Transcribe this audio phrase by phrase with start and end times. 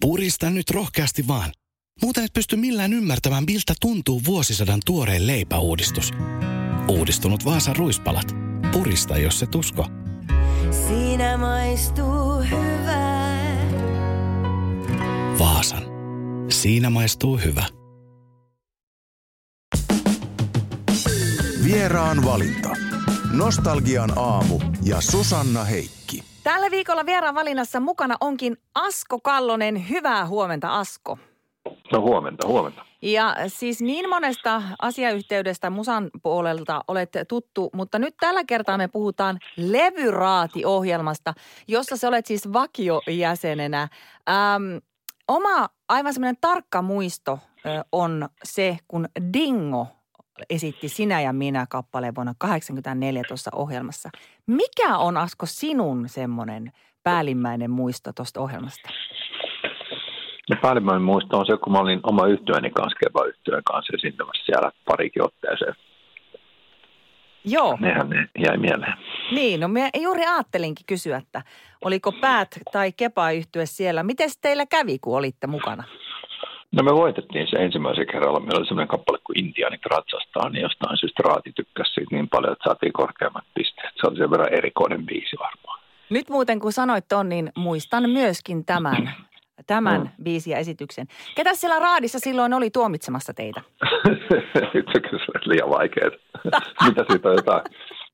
[0.00, 1.52] Purista nyt rohkeasti vaan.
[2.02, 6.10] Muuten et pysty millään ymmärtämään, miltä tuntuu vuosisadan tuoreen leipäuudistus.
[6.88, 8.26] Uudistunut Vaasan ruispalat.
[8.72, 9.86] Purista, jos se tusko.
[10.88, 13.70] Siinä maistuu hyvää.
[15.38, 15.82] Vaasan.
[16.50, 17.64] Siinä maistuu hyvä.
[21.64, 22.70] Vieraan valinta.
[23.32, 26.29] Nostalgian aamu ja Susanna Heikki.
[26.50, 29.88] Tällä viikolla vieraan valinnassa mukana onkin Asko Kallonen.
[29.88, 31.18] Hyvää huomenta Asko.
[31.92, 32.84] No huomenta, huomenta.
[33.02, 39.38] Ja siis niin monesta asiayhteydestä musan puolelta olet tuttu, mutta nyt tällä kertaa me puhutaan
[39.56, 41.34] Levyraati-ohjelmasta,
[41.68, 43.88] jossa sä olet siis vakiojäsenenä.
[44.28, 44.76] Ähm,
[45.28, 47.38] oma aivan semmoinen tarkka muisto
[47.92, 49.86] on se, kun Dingo
[50.50, 54.10] esitti Sinä ja minä kappaleen vuonna 1984 tuossa ohjelmassa.
[54.46, 56.72] Mikä on Asko sinun semmoinen
[57.02, 58.88] päällimmäinen muisto tuosta ohjelmasta?
[60.50, 64.42] No päällimmäinen muisto on se, kun mä olin oma yhtyöni kanssa, Keva yhtyön kanssa esiintymässä
[64.46, 65.74] siellä parikin otteeseen.
[67.44, 67.78] Joo.
[67.80, 68.94] Nehän ne jäi mieleen.
[69.32, 71.42] Niin, no me juuri ajattelinkin kysyä, että
[71.84, 74.02] oliko Päät tai Kepa yhtyä siellä.
[74.02, 75.84] Miten teillä kävi, kun olitte mukana?
[76.72, 78.40] No me voitettiin se ensimmäisen kerralla.
[78.40, 82.52] Meillä oli sellainen kappale kuin Intiaanit ratsastaa, niin jostain syystä Raati tykkäsi siitä niin paljon,
[82.52, 83.92] että saatiin korkeammat pisteet.
[83.96, 85.80] Se oli sen verran erikoinen biisi varmaan.
[86.10, 89.14] Nyt muuten kun sanoit ton, niin muistan myöskin tämän,
[89.66, 90.24] tämän mm.
[90.24, 91.06] biisin ja esityksen.
[91.36, 93.60] Ketä siellä raadissa silloin oli tuomitsemassa teitä?
[94.74, 96.10] Nyt se kyllä liian vaikeaa.
[96.86, 97.62] Mitä siitä on jotain?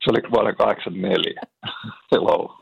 [0.06, 1.40] Se oli vuonna 84.
[2.12, 2.58] Hello.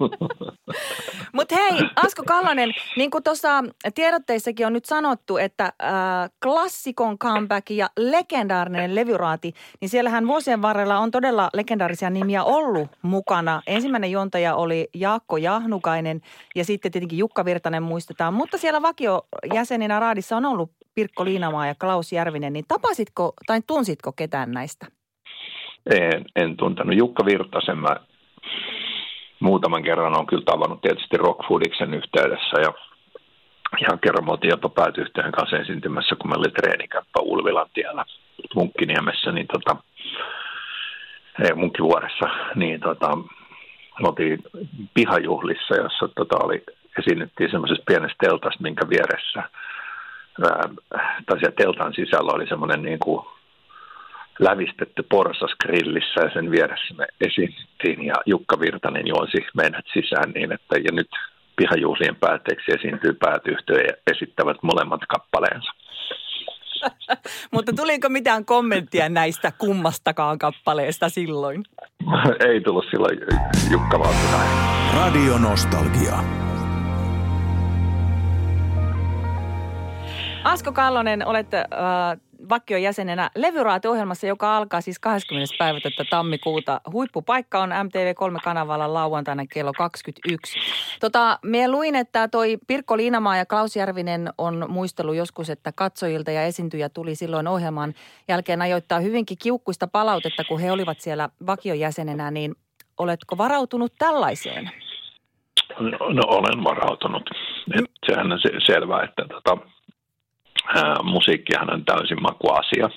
[1.33, 3.65] Mutta hei, Asko Kallonen, niin kuin tuossa
[3.95, 10.99] tiedotteissakin on nyt sanottu, että äh, klassikon comeback ja legendaarinen levyraati, niin siellähän vuosien varrella
[10.99, 13.63] on todella legendaarisia nimiä ollut mukana.
[13.67, 16.21] Ensimmäinen juontaja oli Jaakko Jahnukainen
[16.55, 21.75] ja sitten tietenkin Jukka Virtanen muistetaan, mutta siellä vakiojäseninä raadissa on ollut Pirkko Liinamaa ja
[21.75, 24.87] Klaus Järvinen, niin tapasitko tai tunsitko ketään näistä?
[25.91, 26.97] En, en tuntenut.
[26.97, 27.97] Jukka Virtasen mä
[29.41, 32.73] muutaman kerran on kyllä tavannut tietysti Rockfoodiksen yhteydessä ja
[33.81, 38.05] ihan kerran oltiin jopa päätyyhteen kanssa esiintymässä, kun meillä oli treenikäppä Ulvilan tiellä
[38.55, 39.77] Munkkiniemessä, niin tota,
[41.45, 43.17] ei, Munkkivuoressa, niin tota,
[44.01, 44.43] me oltiin
[44.95, 46.63] pihajuhlissa, jossa tota, oli,
[46.99, 49.43] esiinnyttiin semmoisessa pienessä teltassa, minkä vieressä,
[50.43, 50.69] ää,
[51.27, 53.27] tai siellä teltan sisällä oli semmoinen niin kuin
[54.39, 60.53] lävistetty porsas grillissä ja sen vieressä me esiinnyttiin ja Jukka Virtanen juonsi meidät sisään niin,
[60.53, 61.11] että ja nyt
[61.57, 65.73] pihajuhlien päätteeksi esiintyy päätyhtyö ja esittävät molemmat kappaleensa.
[67.55, 71.65] Mutta tuliko mitään kommenttia näistä kummastakaan kappaleesta silloin?
[72.49, 73.19] Ei tullut silloin
[73.71, 74.57] Jukka Valtinainen.
[74.95, 76.19] Radio Nostalgia.
[80.45, 81.63] Asko Kallonen, olet äh,
[82.49, 85.55] vakkion jäsenenä levyraati-ohjelmassa, joka alkaa siis 20.
[85.59, 86.81] päivä tätä tammikuuta.
[86.93, 90.59] Huippupaikka on MTV3-kanavalla lauantaina kello 21.
[91.01, 96.31] Tota, me luin, että toi Pirkko Liinamaa ja Klaus Järvinen on muistellut joskus, että katsojilta
[96.31, 97.95] ja esiintyjä tuli silloin ohjelman
[98.29, 102.55] jälkeen ajoittaa hyvinkin kiukkuista palautetta, kun he olivat siellä vakion jäsenenä, niin
[102.99, 104.71] oletko varautunut tällaiseen?
[105.79, 107.31] No, no olen varautunut.
[107.79, 109.59] Et sehän on se, selvää, että tota,
[111.03, 112.91] musiikkihan on täysin makuasia.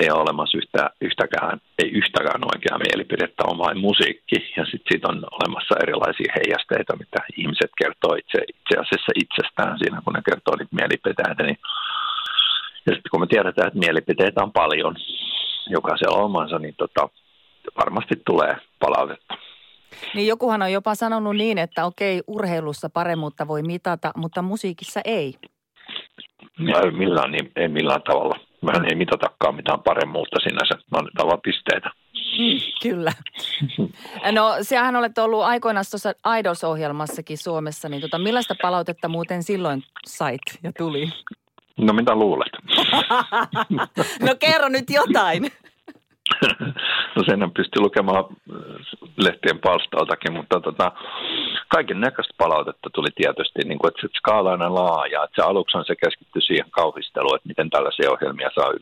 [0.00, 4.38] Ei ole olemassa yhtä, yhtäkään, ei yhtäkään oikeaa mielipidettä, on musiikki.
[4.56, 10.02] Ja sitten siitä on olemassa erilaisia heijasteita, mitä ihmiset kertoo itse, itse asiassa itsestään siinä,
[10.04, 11.42] kun ne kertoo niitä mielipiteitä.
[11.42, 11.58] Niin
[12.86, 14.96] ja sitten kun me tiedetään, että mielipiteitä on paljon,
[15.70, 17.08] jokaisella omansa, niin tota,
[17.80, 19.34] varmasti tulee palautetta.
[20.14, 25.34] Niin jokuhan on jopa sanonut niin, että okei, urheilussa paremmuutta voi mitata, mutta musiikissa ei.
[26.60, 28.34] Ei millään, niin, ei millään tavalla.
[28.62, 31.90] Mehän ei mitatakaan mitään paremmuutta sinänsä, vaan vaan pisteitä.
[32.38, 33.12] Mm, kyllä.
[34.32, 40.40] No sehän olet ollut aikoinaan tuossa Idols-ohjelmassakin Suomessa, niin tota, millaista palautetta muuten silloin sait
[40.62, 41.08] ja tuli?
[41.76, 42.52] No mitä luulet?
[44.26, 45.46] no kerro nyt jotain.
[47.16, 48.24] no sen pystyy lukemaan
[49.16, 50.92] lehtien palstoiltakin, mutta tota,
[51.68, 55.24] kaiken näköistä palautetta tuli tietysti, niin kuin, että se skaala on laaja.
[55.24, 58.72] Että se aluksi se keskittyy siihen kauhisteluun, että miten tällaisia ohjelmia saa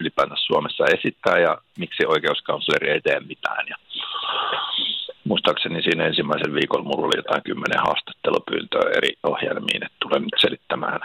[0.00, 3.64] ylipäätään Suomessa esittää ja miksi oikeuskansleri ei tee mitään.
[3.68, 3.76] Ja
[5.24, 11.00] muistaakseni siinä ensimmäisen viikolla mulla oli jotain kymmenen haastattelupyyntöä eri ohjelmiin, että tulen nyt selittämään,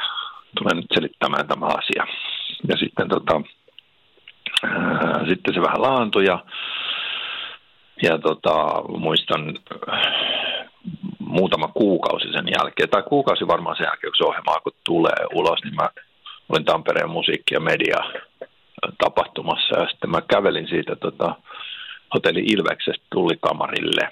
[0.58, 2.06] tulen nyt selittämään tämä asia.
[2.70, 3.42] Ja sitten, tota,
[5.30, 6.40] sitten se vähän laantui ja,
[8.02, 9.58] ja tota, muistan
[11.20, 15.60] muutama kuukausi sen jälkeen, tai kuukausi varmaan sen jälkeen, kun se ohjelma kun tulee ulos,
[15.64, 15.90] niin mä
[16.50, 17.98] olin Tampereen musiikki- ja media
[18.98, 19.80] tapahtumassa.
[19.80, 21.36] Ja sitten mä kävelin siitä tota,
[22.14, 24.10] hotelli Ilveksestä tullikamarille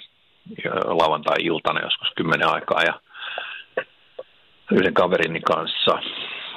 [0.86, 2.94] lauantai-iltana joskus kymmenen aikaa ja
[4.72, 6.00] yhden kaverini kanssa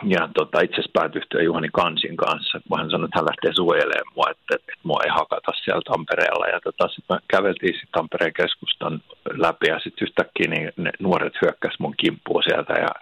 [0.03, 4.15] ja tota, itse asiassa päätyhtyä Juhani Kansin kanssa, kun hän sanoi, että hän lähtee suojelemaan
[4.17, 6.47] mua, että, että mua ei hakata siellä Tampereella.
[6.47, 9.03] Ja tota, sitten käveltiin sit Tampereen keskustan
[9.45, 12.93] läpi ja sitten yhtäkkiä niin ne nuoret hyökkäs mun kimppuun sieltä ja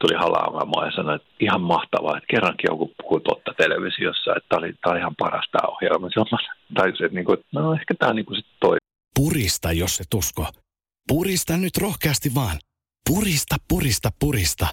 [0.00, 4.48] tuli halaamaan mua ja sanoi, että ihan mahtavaa, että kerrankin joku puhuu totta televisiossa, että
[4.48, 6.08] tämä oli, oli ihan paras tämä ohjelma.
[6.10, 6.26] Se on,
[6.74, 8.76] tajusin, että, niin kuin, no ehkä tämä niin kuin sit toi.
[9.18, 10.46] Purista, jos se tusko.
[11.08, 12.56] Purista nyt rohkeasti vaan.
[13.10, 14.66] Purista, purista, purista.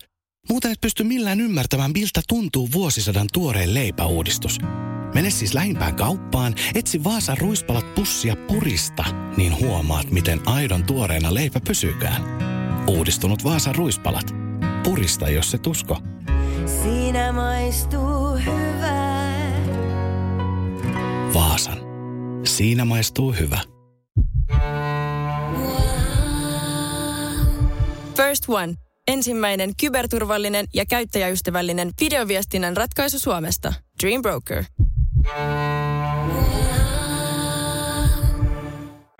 [0.50, 4.58] Muuten et pysty millään ymmärtämään, miltä tuntuu vuosisadan tuoreen leipäuudistus.
[5.14, 9.04] Mene siis lähimpään kauppaan, etsi Vaasan ruispalat pussia purista,
[9.38, 12.24] niin huomaat, miten aidon tuoreena leipä pysykään.
[12.88, 14.26] Uudistunut Vaasan ruispalat.
[14.84, 15.98] Purista, jos se tusko.
[16.84, 19.52] Siinä maistuu hyvää.
[21.34, 21.78] Vaasan.
[22.46, 23.60] Siinä maistuu hyvä.
[28.16, 28.91] First One.
[29.08, 33.74] Ensimmäinen kyberturvallinen ja käyttäjäystävällinen videoviestinnän ratkaisu Suomesta.
[34.04, 34.64] Dream Broker.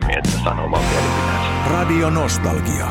[0.08, 0.32] Miettä.
[1.66, 2.88] Radio Nostalgia.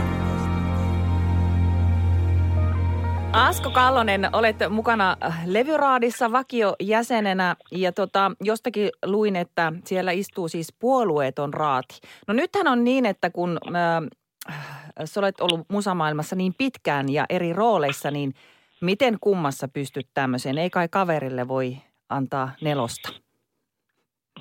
[3.32, 11.54] Asko Kallonen, olet mukana Levyraadissa vakiojäsenenä ja tota, jostakin luin, että siellä istuu siis puolueeton
[11.54, 12.00] raati.
[12.28, 17.52] No nythän on niin, että kun äh, sä olet ollut musamaailmassa niin pitkään ja eri
[17.52, 18.34] rooleissa, niin
[18.80, 20.58] miten kummassa pystyt tämmöiseen?
[20.58, 21.76] Ei kai kaverille voi
[22.08, 23.12] antaa nelosta?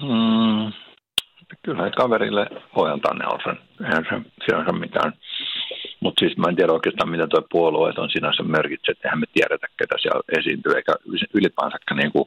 [0.01, 0.72] Mm,
[1.63, 3.57] kyllä kaverille voi antaa nelosen.
[3.81, 5.13] Eihän se sinänsä mitään.
[6.00, 9.68] Mutta siis mä en tiedä oikeastaan, mitä tuo puolue on sinänsä merkitsee, eihän me tiedetä,
[9.78, 10.94] ketä siellä esiintyy, eikä
[11.34, 12.25] ylipäänsä niin kuin,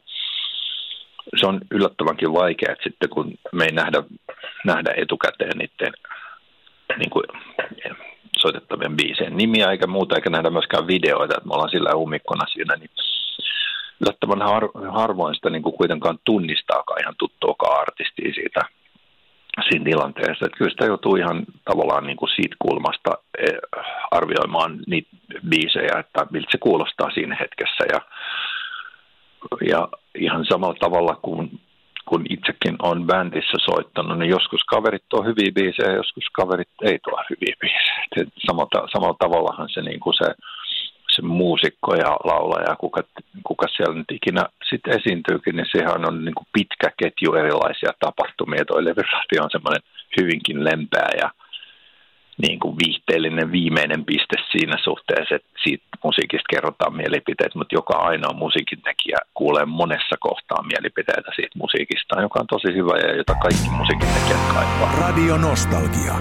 [1.39, 4.03] se on yllättävänkin vaikea, että sitten kun me ei nähdä,
[4.65, 5.93] nähdä etukäteen niiden
[6.97, 7.25] niin kuin,
[8.37, 12.75] soitettavien biisien nimiä eikä muuta, eikä nähdä myöskään videoita, että me ollaan sillä umikkona siinä,
[12.75, 12.89] niin
[14.01, 18.61] yllättävän har, harvoin sitä niin kuin kuitenkaan tunnistaakaan ihan tuttuakaan artistia siitä
[19.69, 20.45] siinä tilanteessa.
[20.45, 23.57] Että kyllä sitä joutuu ihan tavallaan niin kuin siitä kulmasta eh,
[24.11, 25.09] arvioimaan niitä
[25.49, 27.83] biisejä, että miltä se kuulostaa siinä hetkessä.
[27.93, 28.01] Ja,
[29.69, 31.59] ja ihan samalla tavalla kuin
[32.05, 37.19] kun itsekin on bändissä soittanut, niin joskus kaverit tuo hyviä biisejä, joskus kaverit ei tuo
[37.29, 38.31] hyviä biisejä.
[38.47, 40.27] Samalla, samalla tavallahan se, niin kuin se,
[41.15, 43.01] se muusikko ja laulaja, kuka,
[43.43, 48.65] kuka siellä nyt ikinä sitten esiintyykin, niin sehän on niin kuin pitkä ketju erilaisia tapahtumia.
[48.65, 49.83] Tuo on semmoinen
[50.17, 51.29] hyvinkin lempeä ja
[52.41, 58.33] niin kuin viihteellinen viimeinen piste siinä suhteessa, että siitä musiikista kerrotaan mielipiteet, mutta joka ainoa
[58.33, 63.69] musiikin tekijä kuulee monessa kohtaa mielipiteitä siitä musiikista, joka on tosi hyvä ja jota kaikki
[63.69, 64.95] musiikin tekijät kaipaa.
[65.01, 66.15] Radio Nostalgia.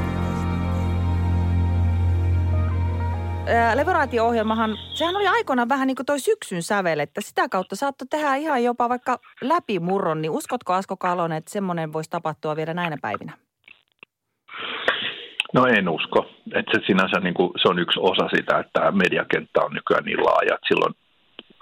[3.75, 8.35] Levoraatio-ohjelmahan, sehän oli aikoinaan vähän niin kuin toi syksyn sävel, että sitä kautta saattoi tehdä
[8.35, 13.33] ihan jopa vaikka läpimurron, niin uskotko Asko Kalonen, että semmoinen voisi tapahtua vielä näinä päivinä?
[15.53, 16.31] No en usko.
[16.55, 20.05] Että se sinänsä niin kuin, se on yksi osa sitä, että tämä mediakenttä on nykyään
[20.05, 20.95] niin laaja, että silloin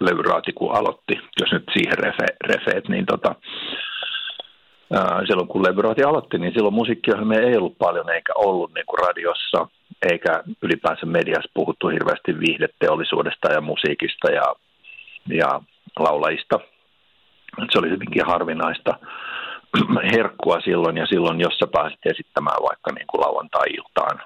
[0.01, 3.35] levyraati kun aloitti, jos nyt siihen refe, refeet, niin tota,
[4.93, 8.99] ää, silloin kun levyraati aloitti, niin silloin musiikkiohjelmia ei ollut paljon eikä ollut niin kuin
[9.07, 9.67] radiossa,
[10.11, 14.55] eikä ylipäänsä mediassa puhuttu hirveästi viihdeteollisuudesta ja musiikista ja,
[15.29, 15.61] ja
[15.99, 16.61] laulajista.
[17.73, 18.99] Se oli hyvinkin harvinaista
[20.12, 24.21] herkkua silloin ja silloin, jos sä pääsit esittämään vaikka niin kuin lauantai-iltaan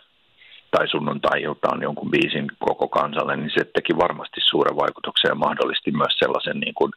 [0.71, 6.15] tai sunnuntai-iltaan jonkun biisin koko kansalle, niin se teki varmasti suuren vaikutuksen ja mahdollisti myös
[6.19, 6.93] sellaisen niin kuin,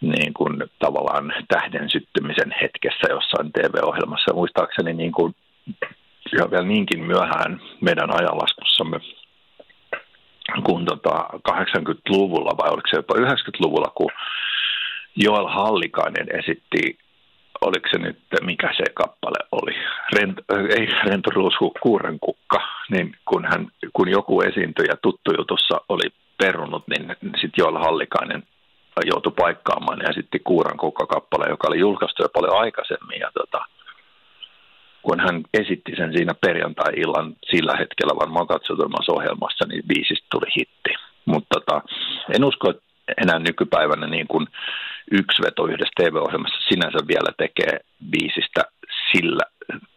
[0.00, 4.34] niin kuin tavallaan tähden syttymisen hetkessä jossain TV-ohjelmassa.
[4.34, 5.34] Muistaakseni niin kuin,
[6.38, 9.00] ja vielä niinkin myöhään meidän ajanlaskussamme,
[10.66, 14.10] kun tota 80-luvulla vai oliko se jopa 90-luvulla, kun
[15.16, 16.98] Joel Hallikainen esitti
[17.66, 19.74] oliko se nyt, mikä se kappale oli,
[20.16, 20.38] Rent,
[20.78, 27.16] ei Rentoruus Kuuren kukka, niin kun, hän, kun joku esiintyjä tuttu jutussa oli perunut, niin
[27.20, 28.42] sitten Joel Hallikainen
[29.04, 33.20] joutui paikkaamaan ja esitti Kuuran kukka-kappale, joka oli julkaistu jo paljon aikaisemmin.
[33.20, 33.64] Ja tota,
[35.02, 40.90] kun hän esitti sen siinä perjantai-illan sillä hetkellä varmaan katsotumassa ohjelmassa, niin biisistä tuli hitti.
[41.24, 41.82] Mutta tota,
[42.34, 42.82] en usko, että
[43.22, 44.46] enää nykypäivänä niin kuin
[45.10, 47.80] yksi veto yhdessä TV-ohjelmassa sinänsä vielä tekee
[48.10, 48.62] biisistä
[49.12, 49.44] sillä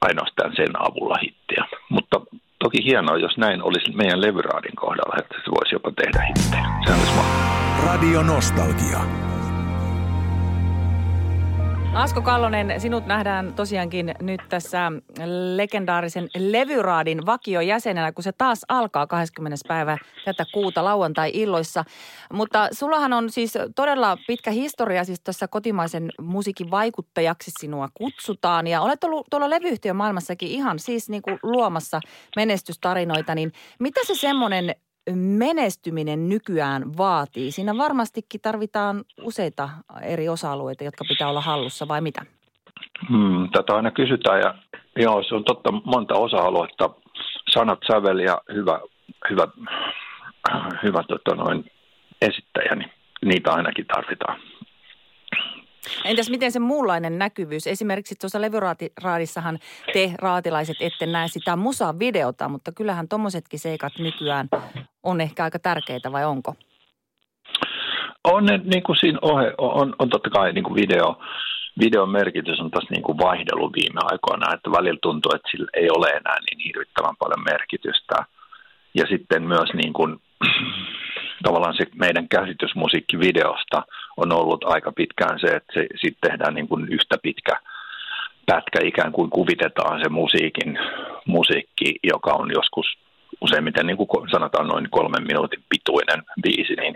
[0.02, 1.64] ainoastaan sen avulla hittiä.
[1.90, 2.22] Mutta
[2.60, 6.66] toki hienoa, jos näin olisi meidän levyraadin kohdalla, että se voisi jopa tehdä hittejä.
[6.86, 7.86] Se olisi mahtavaa.
[7.86, 9.00] Radio Nostalgia.
[11.98, 14.92] Asko Kallonen, sinut nähdään tosiaankin nyt tässä
[15.56, 19.58] legendaarisen levyraadin vakiojäsenenä, kun se taas alkaa 20.
[19.68, 21.84] päivä tätä kuuta lauantai-illoissa.
[22.34, 28.68] Mutta sullahan on siis todella pitkä historia siis tässä kotimaisen musiikin vaikuttajaksi sinua kutsutaan.
[28.68, 32.00] Ja olet ollut tuolla levyyhtiön maailmassakin ihan siis niin kuin luomassa
[32.36, 34.76] menestystarinoita, niin mitä se semmoinen
[35.16, 37.52] menestyminen nykyään vaatii?
[37.52, 39.70] Siinä varmastikin tarvitaan useita
[40.02, 42.26] eri osa-alueita, jotka pitää olla hallussa vai mitä?
[43.10, 44.56] Hmm, tätä aina kysytään ja
[44.96, 46.90] joo, se on totta monta osa-aluetta.
[47.54, 48.80] Sanat, sävel ja hyvä,
[49.30, 49.48] hyvä,
[50.84, 51.72] hyvä tota noin,
[52.22, 52.92] esittäjä, niin
[53.26, 54.40] niitä ainakin tarvitaan.
[56.08, 57.68] Entäs miten se muunlainen näkyvyys?
[57.68, 59.60] Esimerkiksi tuossa levyraadissahan
[59.94, 64.48] te raatilaiset ette näe sitä musavideota, mutta kyllähän tuommoisetkin seikat nykyään
[65.04, 66.56] on ehkä aika tärkeitä vai onko?
[68.24, 71.20] On ne niin kuin siinä ohe, on, on totta kai niin kuin video,
[71.80, 75.90] videon merkitys on tässä niin kuin vaihdellut viime aikoina, että välillä tuntuu, että sillä ei
[75.90, 78.16] ole enää niin hirvittävän paljon merkitystä.
[78.94, 80.22] Ja sitten myös niin kuin,
[81.46, 83.84] tavallaan se meidän käsitys musiikkivideosta
[84.18, 87.54] on ollut aika pitkään se, että se sitten tehdään niin kuin yhtä pitkä
[88.46, 90.80] pätkä, ikään kuin kuvitetaan se musiikin,
[91.26, 92.98] musiikki, joka on joskus
[93.42, 96.96] useimmiten niin kuin sanotaan noin kolmen minuutin pituinen biisi, niin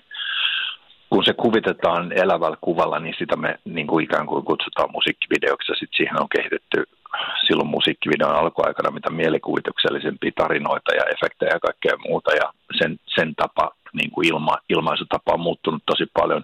[1.09, 5.75] kun se kuvitetaan elävällä kuvalla, niin sitä me niin kuin ikään kuin kutsutaan musiikkivideoksi ja
[5.75, 6.83] sitten siihen on kehitetty
[7.47, 13.71] silloin musiikkivideon alkuaikana mitä mielikuvituksellisempia tarinoita ja efektejä ja kaikkea muuta ja sen, sen tapa,
[13.93, 16.43] niin kuin ilma, ilmaisutapa on muuttunut tosi paljon.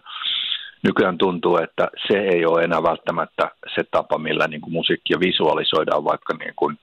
[0.84, 6.04] Nykyään tuntuu, että se ei ole enää välttämättä se tapa, millä niin kuin musiikkia visualisoidaan
[6.04, 6.78] vaikka niin kuin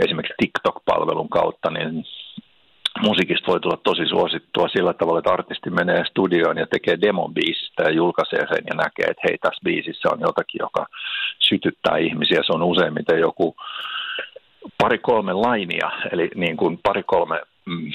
[0.00, 2.04] esimerkiksi TikTok-palvelun kautta, niin
[3.00, 7.82] musiikista voi tulla tosi suosittua sillä tavalla, että artisti menee studioon ja tekee demon biisistä
[7.82, 10.86] ja julkaisee sen ja näkee, että hei, tässä biisissä on jotakin, joka
[11.38, 12.42] sytyttää ihmisiä.
[12.46, 13.56] Se on useimmiten joku
[14.78, 17.90] pari-kolme lainia, eli niin kuin pari-kolme mm,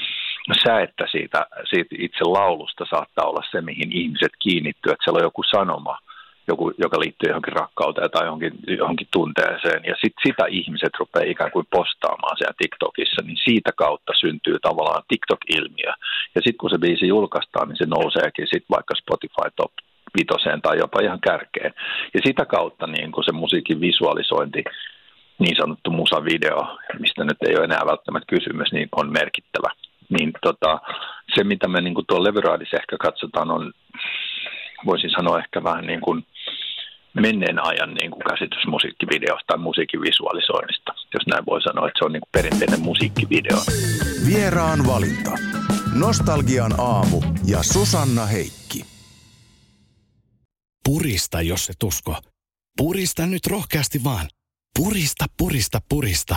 [0.54, 5.42] säettä siitä, siitä itse laulusta saattaa olla se, mihin ihmiset kiinnittyy, että siellä on joku
[5.42, 5.98] sanoma,
[6.48, 11.50] joku, joka liittyy johonkin rakkauteen tai johonkin, johonkin tunteeseen, ja sit sitä ihmiset rupeaa ikään
[11.50, 15.92] kuin postaamaan siellä TikTokissa, niin siitä kautta syntyy tavallaan TikTok-ilmiö.
[16.34, 19.72] Ja sitten kun se biisi julkaistaan, niin se nouseekin sitten vaikka Spotify Top
[20.18, 21.72] vitoseen tai jopa ihan kärkeen.
[22.14, 24.64] Ja sitä kautta niin kun se musiikin visualisointi,
[25.38, 29.70] niin sanottu musavideo, mistä nyt ei ole enää välttämättä kysymys, niin on merkittävä.
[30.10, 30.80] Niin tota,
[31.34, 33.72] se, mitä me niin tuolla levyraadissa ehkä katsotaan, on,
[34.86, 36.26] voisin sanoa ehkä vähän niin kuin
[37.14, 42.04] menneen ajan niin kuin käsitys musiikkivideosta tai musiikin visualisoinnista, jos näin voi sanoa, että se
[42.04, 43.58] on niin kuin perinteinen musiikkivideo.
[44.26, 45.30] Vieraan valinta.
[45.98, 48.84] Nostalgian aamu ja Susanna Heikki.
[50.84, 52.16] Purista, jos et usko.
[52.76, 54.26] Purista nyt rohkeasti vaan.
[54.78, 56.36] Purista, purista, purista.